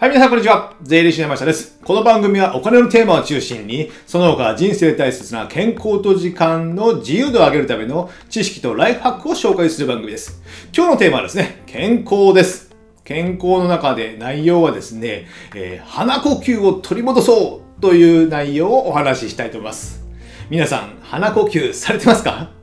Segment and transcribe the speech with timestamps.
[0.00, 0.74] はい、皆さんこんにちは。
[0.80, 1.80] 税理士の山下です。
[1.82, 10.40] この番組はお金のテーマを中心に、その他人生大切な健康と時間の自由度を上げるための知識とライフハックを紹介する番組です。
[10.72, 12.70] 今日のテーマはですね、健康です。
[13.02, 15.26] 健康の中で内容はですね、
[15.56, 20.00] えー、鼻呼吸を取り戻そうという内容をお話ししたいと思います。
[20.48, 22.57] 皆さん、鼻呼吸されてますか？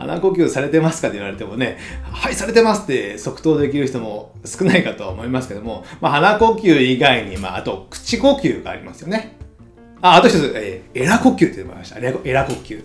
[0.00, 9.36] 鼻呼吸されてますかって言われてもね、はい、されてますって即答できる人も少ないかとは思いますけども、まあ、鼻呼吸以外に、まあ、あと口呼吸がありますよね。
[10.02, 11.98] あ、あと一つ、えー、エラ呼吸って言いました。
[11.98, 12.82] エラ呼吸。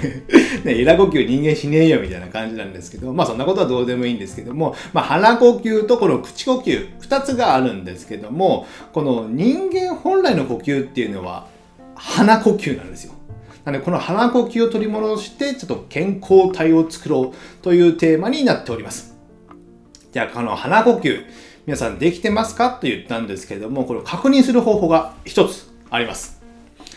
[0.64, 11.46] ね、エラ呼吸人間しねえよみたいな感じなんですけど、まあそんなことはどうでもいいんですけども、まあ鼻呼吸とこの口呼吸、二つがあるんですけども、この人間本来の呼吸っていうのは
[11.96, 13.12] 鼻呼吸なんですよ。
[13.64, 19.16] なので、この鼻呼吸を取り戻して、ちょっと健康体を作ろうというテーマになっております。
[20.12, 21.24] じゃあ、この鼻呼吸、
[21.66, 26.42] 皆さんできてますかと言ったんですけれども、これを確認する方法が一つあります。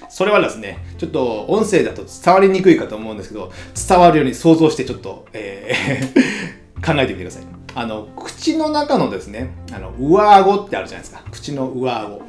[0.09, 3.51] それはですね、ちょっと音声だと伝わりにくいかと思うんですけど、
[3.87, 6.47] 伝わるように想像してちょっと、えー
[6.85, 7.43] 考えてみてください。
[7.73, 11.23] あの、口の中のですね、あの、上顎ってあるじゃないですか。
[11.31, 12.21] 口の上顎。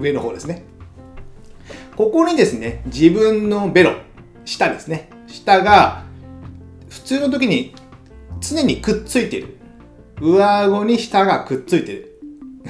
[0.00, 0.64] 上の方ですね。
[1.98, 3.96] ここにですね、自分のベロ、
[4.44, 5.10] 舌ですね。
[5.26, 6.04] 舌が
[6.88, 7.74] 普通の時に
[8.40, 9.56] 常にくっついている。
[10.20, 12.20] 上顎に舌がくっついてる。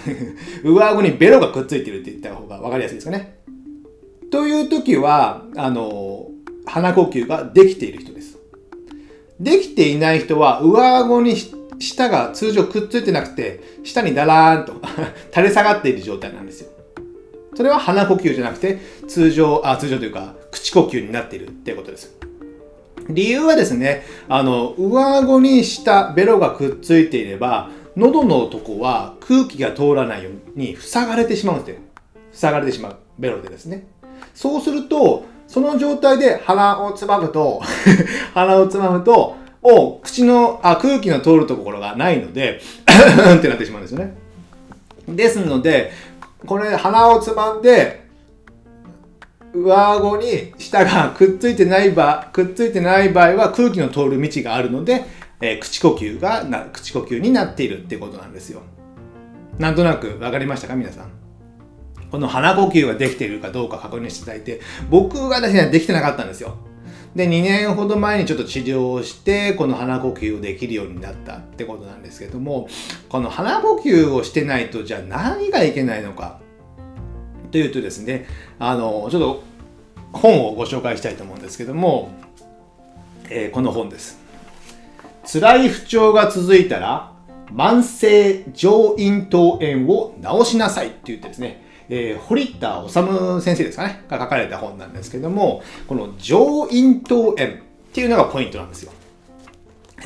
[0.64, 3.40] 上顎にベロがくっついてるって言った方が分かりやすいですかね。
[4.30, 6.30] という時は、あの、
[6.64, 8.38] 鼻呼吸ができている人です。
[9.38, 11.36] できていない人は上顎に
[11.78, 14.80] 舌が通常くっついてなくて、下にだらーんと
[15.34, 16.77] 垂れ下がっている状態なんですよ。
[17.58, 18.78] それは鼻呼吸じゃなくて、
[19.08, 22.14] 通常、あ、通常というか、口呼吸になっているっていうことです。
[23.08, 31.80] 理由はですね、あの、上顎に下、ベロがくっついていれば、喉のとこは空気が通らないように塞がれてしまうんですよ。
[32.30, 32.96] 塞がれてしまう。
[33.18, 33.88] ベロでですね。
[34.36, 37.60] そうすると、その状態で鼻をつまむと
[38.34, 42.60] 鼻をつまむと、お口のあ空気の通るところがないので
[43.36, 44.14] ってなってしまうんですよね。
[45.08, 45.90] ですので、
[46.46, 48.06] これ鼻をつまんで、
[49.54, 55.04] 上顎に舌が くっついてない場、くっついてない場合は空気の通る道があるので、
[55.40, 58.62] えー、口呼吸がな、口呼吸になっているってことなんですよ。
[59.58, 60.76] なんとなく分かりましたか？
[60.76, 61.10] 皆さん。
[62.10, 66.56] この鼻呼吸ができているかどうか確認していただいて、僕がですね、できてなかったんですよ。
[67.18, 72.68] で、2年ほど前にちょっと治療をして、この鼻呼吸をできるようになったってことなんですけども、
[73.08, 76.38] この鼻呼吸をしてないと、じゃあ何がいけないのか？
[77.50, 78.26] というとですね、
[78.60, 79.42] あの、ちょっと
[80.12, 82.12] 本をご紹介したいと思うんですけども、
[83.30, 84.20] えー、この本です。
[85.24, 87.12] 辛い不調が続いたら、
[87.52, 90.14] 慢性上咽頭炎を
[90.44, 97.36] 治しなさいって言ってですね、えー、堀田治先生ですかね、が書かれた本なんですけども、この上咽頭炎っ
[97.92, 98.92] ていうのがポイントなんですよ。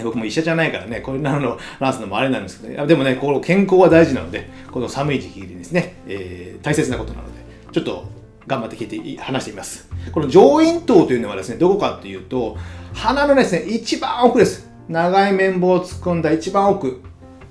[0.04, 7.32] 僕も医者じゃないからね、これなの話すのもあれなんですけど、ね、でもね、この健康は大事なので、この寒い時期にですね、えー、大切なことなので、
[7.72, 8.04] ちょっと
[8.46, 9.88] 頑張って聞いて、話してみます。
[10.12, 12.56] この上咽頭というのはですね、どこかというと、
[12.94, 14.70] 鼻のですね、一番奥です。
[14.88, 17.02] 長い綿棒を突っ込んだ一番奥。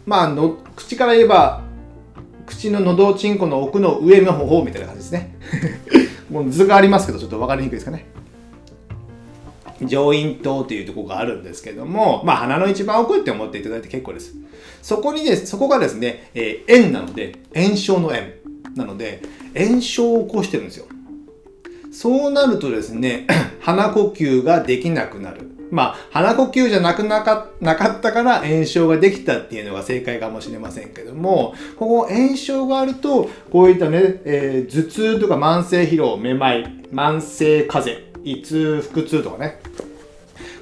[0.05, 1.61] まあの、口から言えば
[2.51, 5.35] 口の喉ちんこの奥の上の方みたいな感じですね
[6.29, 8.05] もう図がありますけどちょっと分かりにくいですかね
[9.81, 14.35] 上咽頭というところがあるんですけども、まあ鼻の一番奥って思っていただいて結構です。
[14.83, 18.21] そこにです、そこがですね、えー、炎なので、炎症の炎
[18.75, 19.23] なので、
[19.57, 20.85] 炎症を起こしてるんですよ。
[21.91, 23.25] そうなるとですね、
[23.61, 25.50] 鼻呼吸ができなくなる。
[25.71, 39.59] まあ、鼻呼吸じゃなくなかなかったから炎症ができたっていうのが正解かもしれませんけども、ここ炎症があると、こういったね、えー、頭痛とか慢性疲労、めまい、慢性風邪、胃痛、腹痛とかね、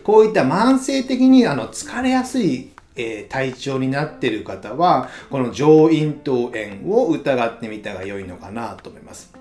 [0.04, 2.70] こういった慢性的にあの疲れやすい
[3.00, 9.39] え、体調になってる方は、この上咽頭炎を疑ってみたが良いのかなと思います。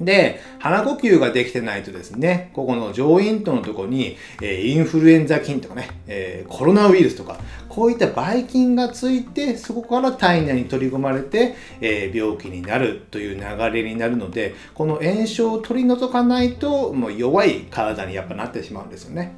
[0.00, 7.38] で、鼻呼吸ができてないとですね、ここの上咽頭のとこに、えー、インフルエンザ菌とかね、えー、コロナウイルスとか、
[7.68, 19.32] こういったばい菌がついて、そこから体内に取り込まれて、えー、病気になるという流れになるので、この炎症を取り除かないと、もう弱い体にやっぱなってしまうんですよね。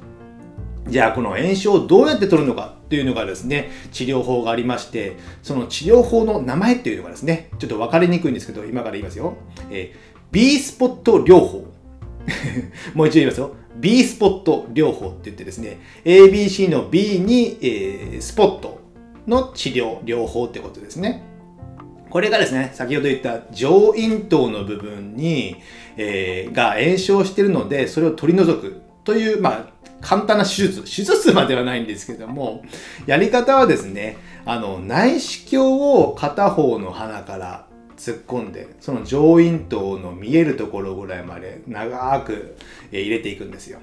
[0.87, 9.35] じゃあこの炎症をどうやって取るのかというのがですね、治療法がありまして、その治療法の名前っていうのがですね、ちょっと分かりにくいんですけど、今から言いますよ。
[9.71, 11.67] えー B スポット療法。
[12.95, 13.55] もう一度言いますよ。
[13.75, 18.79] B スポット療法って言ってですね、ABC の B に、えー、スポット
[19.27, 21.21] の治療、療法ってことですね。
[22.09, 25.57] これがですね、先ほど言った上咽頭の部分に、
[25.97, 32.63] えー、が炎症してるので、それを取り除くという、まあ、簡単な手術、手術まではないんですけども、
[33.05, 42.57] やり方はですね、あの、内視鏡を片方の鼻から突っ込んで、その上咽頭の見えるところぐらいまで長く
[42.91, 43.79] 入れていくんですよ。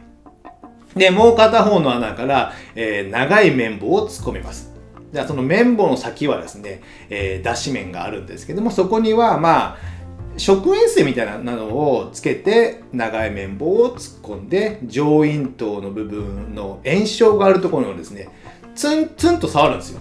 [0.95, 4.73] で、もう片方の穴から、えー、長い綿棒を突っ込みます。
[5.13, 10.01] じゃあその綿棒の先はですね、えー、脱脂面があるんですけども、そこにはまあ、
[10.37, 18.29] 食塩水みたいなのをつけて長い綿棒を突っ込んで上咽頭の部分の炎症があるところをですね
[18.75, 20.01] ツンツンと触るんですよ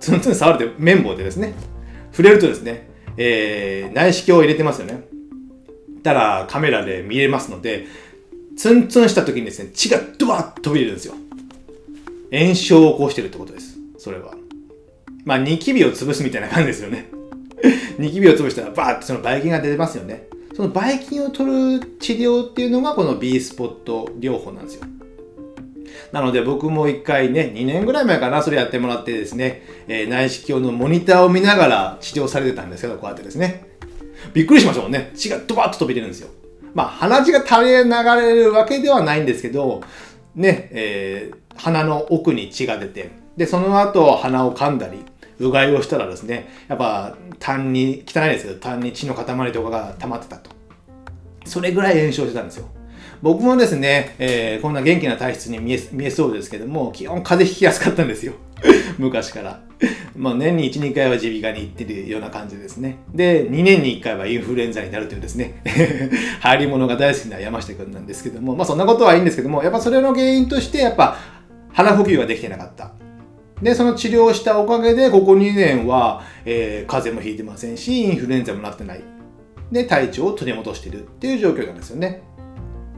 [0.00, 1.52] ツンツン触るって綿棒でですね
[2.10, 2.88] 触れるとですね、
[3.18, 5.02] えー、内視鏡を入れてますよね。
[6.02, 7.86] たらカメラで見れますので
[8.56, 11.14] ツンツンした時にですね血がドワッと飛び出るんですよ。
[12.32, 13.76] 炎症を起こしてるってことです。
[13.98, 14.34] それは。
[15.24, 17.10] まあニキビを潰すみたいな感じですよね。
[17.98, 20.28] ニキビを潰したらバーってそのばい菌が出てますよね。
[20.54, 24.82] そのばい菌を取る治療っていうのがこの B スポット療法なんですよ。
[26.12, 33.66] なので僕も一回ね、2年ぐらい前かな、それやってもらってですね、えー、内視鏡のモニターを見ながら治療されてたんですけど、こうやってですね。
[34.32, 35.12] びっくりしましたもんね。
[35.14, 36.30] 血がドバッと飛び出るんですよ。
[36.74, 37.90] まあ、鼻血が垂れ流
[38.20, 39.82] れるわけではないんですけど、
[40.34, 45.04] ね、えー、鼻の奥に血が出て、で、その後鼻を噛んだり、
[45.40, 50.50] うがいをしたらですね、やっぱ痰に、汚いですけど、痰に血の塊とかが溜まってたと。
[51.44, 52.68] それぐらい炎症してたんですよ。
[53.22, 58.34] 僕もですね、えー、こんな元気な体質に見え見えそうですけども、基本風邪ひきやすかったんですよ。
[58.98, 59.60] 昔から。
[60.16, 62.98] まあ年に1、2回は耳鼻科に行ってるような感じですね。
[63.14, 65.62] で、2年に1回はインフルエンザになるというですね、
[66.40, 71.16] 入り物が大好きな山下くんなんですけども、まあそんなことはいいんですけども、やっぱそれの原因として、やっぱ
[71.72, 72.92] 鼻呼吸ができてなかった。
[73.62, 79.02] で、その治療したおかげで、ここ2年は、えー、風邪もひいてませんし、インフルエンザもなってない。
[79.72, 82.22] で、体調を取り戻してるっていう状況なんですよね。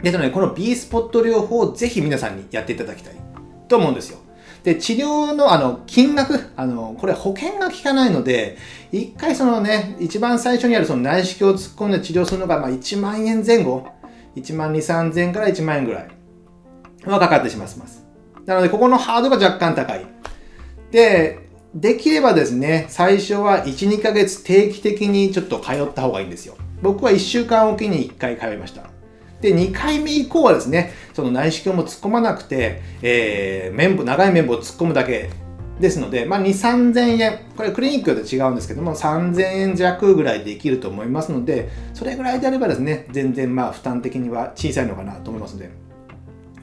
[0.03, 3.15] で、そのね、この B スポット療法をぜひ皆さんにやっていただきたい
[3.69, 4.19] と思うんですよ。
[4.63, 8.59] で、治療のあの、金額、あの、これ保険が効かないので、
[8.93, 13.87] 一回そのね、一番最初にあるその内視鏡を突っ込んで治療するのが、まあ1万円前後、
[14.37, 16.09] 1万2、3000から1万円ぐらい
[17.07, 18.05] はかかってしまいます。
[18.45, 20.07] なので、ここのハードが若干高い。
[20.91, 26.57] で、できればですね、最初は1、2ヶ月定期的にちょっと通った方がいいんですよ。
[26.83, 28.90] 僕は1週間おきに1回通いました。
[29.41, 35.31] で、2回目以降はですね、その内視鏡も突っ込まなくて、えー、綿棒、長い綿棒を突っ込むだけ
[35.81, 45.71] ですので、まあ、2、3000円、これクリニックで違うんですけども、3000円弱ぐらいできると思いますので、それぐらいであればですね、全然まあ負担的には小さいのかなと思いますので、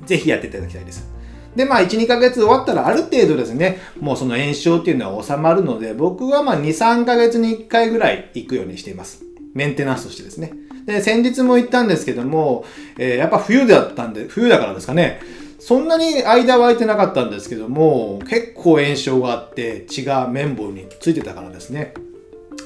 [0.06, 1.18] ぜひやっていただきたいです。
[1.56, 9.23] で、まあ、1、2ヶ月終わったら、ある程度ですね、もうその炎症っていうのは収まるので、僕はまあ、2、3ヶ月に1回ぐらい行くようにしています。
[9.56, 10.53] メンテナンスとしてですね。
[10.87, 12.65] で、先日も言ったんですけども、
[12.97, 15.19] えー、やっぱ冬だったんで、冬だからですかね、
[15.59, 21.93] そんなに間は空いてなかったんですけども、結構炎症があって、血が綿棒についてたからですね。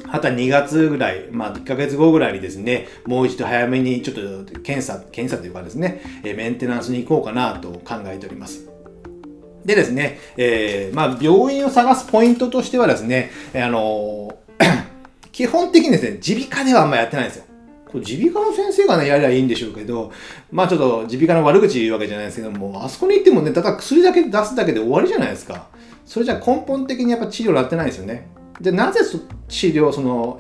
[0.05, 8.69] また2月ぐらい、まあ1ヶ月後ぐらいにですね、もう一度早めにちょっと検査、検査というかですね、メンテナンスに行こうかなと考えております。
[9.65, 14.37] でですね、えー、まあ、病院を探すポイントとしてはですね、あの
[15.31, 17.45] 基本的にですね、耳鼻科ではあんまやってないんですよ。
[17.99, 20.11] 耳鼻科の先生がね、やりゃいいんでしょうけど、
[20.51, 25.67] まあちょっと耳鼻科の悪口言うわけじゃないですけども、あそこに行ってもね、ただ薬だけ出すだけで終わりじゃないですか。
[26.05, 28.27] それじゃ根本的にやっぱ治療になってないですよね。
[28.59, 28.99] で、なぜ
[29.47, 30.39] 治療、その、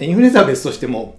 [0.00, 1.16] インフルエンザは別としても、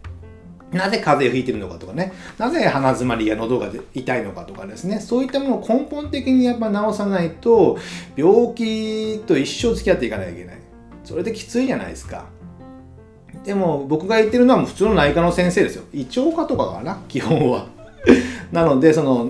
[0.72, 7.78] なぜ風邪をひいてるのかとかね、なぜ鼻づまりや喉が痛いのかとかですね、そういったものを根本的にやっぱ治さないと、
[8.16, 10.58] 病気と一生付き合っていかないといけない。
[11.04, 12.26] それできついじゃないですか。
[13.46, 15.84] でも僕が言ってるのはもう普通の内科の先生ですよ。
[15.94, 17.68] 胃腸科とかかな、基本は。
[18.52, 19.30] なので、その、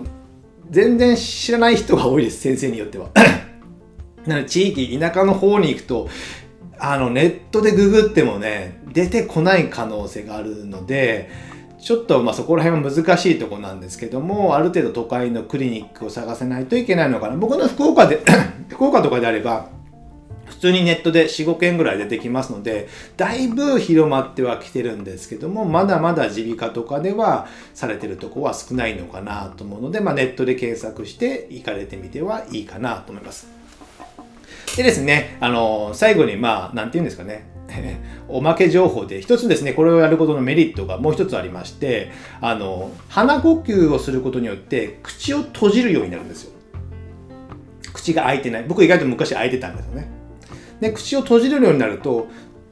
[0.71, 3.09] 全然知らない人が多いです、先生によっては。
[4.25, 6.07] なので、地域、田舎の方に行くと、
[6.79, 11.29] あの、ネットでググってもね、出てこない可能性があるので、
[11.77, 17.35] ちょっとまそこら辺は難しいとこなんですけども、ある程度都会のクリニックを探せないといけないのかな。
[17.35, 18.21] 僕の福岡で
[18.69, 19.69] 福岡とかであれば、
[20.65, 33.47] 通にネットで4、5件ぐらい出てきますので、だいぶ広まってはきてるんですけども、まだまだ耳鼻科とかではされてるとこは少ないのかなと思うので、まあ、ネットで検索して行かれてみてはいいかなと思います。
[34.75, 37.53] でですね、あの、最後に、まあ、なんて言うんですかね。
[38.27, 46.51] おまけ情報で一つですね、これをやることのメリットがもう一つありまして、あの、鼻呼吸をすることによって口を閉じるようになるんですよ。
[47.93, 48.65] 口が開いてない。
[48.67, 50.14] 僕意外と昔開いてたんですよね。
[50.81, 52.27] で、口を閉じるようになると、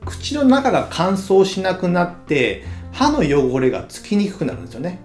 [0.05, 5.01] 口の中が乾燥しなくなって歯の汚れがつきにくくなるんですよね。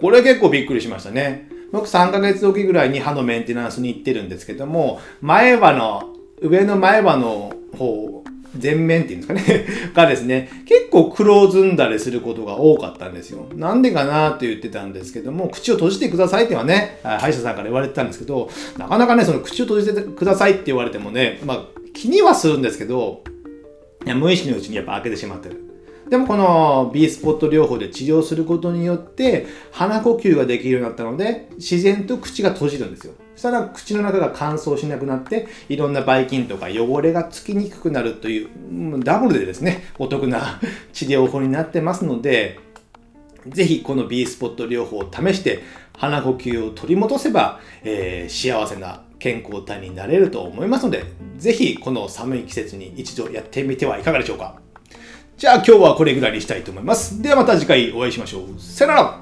[0.00, 1.48] これ結構びっくりしましたね。
[1.72, 8.22] 僕3ヶ月おきぐらいに歯のメンテナンスに行ってるんですけども前歯の上の前歯の方
[8.62, 9.66] 前面っていうんですかね。
[9.94, 13.46] がですね、結構黒ずんだりすることが多かったんですよ。
[13.54, 23.22] なんでかなって言ってたんですけども、口を閉じてくださいってはね、歯医者さんから言われてたんですけど、なかなかね、その口を閉じてくださいって言われてもね、まあ気にはするんですけど、
[24.04, 25.72] いや無意識のうちにやっぱ開けてしまってる。
[26.08, 33.14] でもこの B スポット療法で治療することによって鼻呼吸ができるようになったので自然と口が閉じるんですよ。
[33.34, 38.48] そしたら口の中が乾燥しなくなっていろんなばい菌とか汚れがつきにくくなるという
[39.02, 40.60] ダブルでですねお得な
[40.92, 42.58] 治療法になってますので
[43.48, 45.62] ぜひこの B スポット療法を試して
[45.96, 51.04] 鼻呼吸を取り戻せば、えー、幸せな健康体になれると思いますので
[51.38, 54.56] ぜひこの寒い季節に一度やってみてはいかがでしょうか
[55.36, 57.20] じゃあ今日はこれぐらいにしたいと思います。
[57.22, 58.60] ではまた次回お会いしましょう。
[58.60, 59.21] さよなら